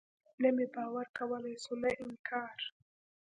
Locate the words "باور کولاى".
0.73-1.55